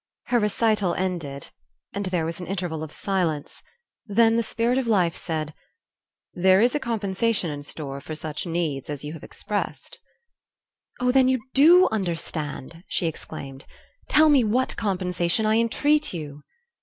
Her 0.29 0.39
recital 0.39 0.95
ended, 0.95 1.51
there 1.93 2.25
was 2.25 2.39
an 2.41 2.47
interval 2.47 2.81
of 2.81 2.91
silence; 2.91 3.61
then 4.07 4.35
the 4.35 4.41
Spirit 4.41 4.79
of 4.79 4.87
Life 4.87 5.15
said: 5.15 5.53
"There 6.33 6.59
is 6.59 6.73
a 6.73 6.79
compensation 6.79 7.51
in 7.51 7.61
store 7.61 8.01
for 8.01 8.15
such 8.15 8.47
needs 8.47 8.89
as 8.89 9.03
you 9.03 9.13
have 9.13 9.23
expressed." 9.23 9.99
"Oh, 10.99 11.11
then 11.11 11.27
you 11.27 11.39
DO 11.53 11.87
understand?" 11.91 12.83
she 12.87 13.05
exclaimed. 13.05 13.67
"Tell 14.09 14.29
me 14.29 14.43
what 14.43 14.75
compensation, 14.75 15.45
I 15.45 15.57
entreat 15.57 16.15
you!" 16.15 16.41